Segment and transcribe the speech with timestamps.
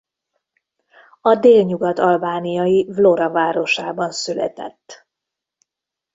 [1.21, 5.07] A délnyugat-albániai Vlora városában született.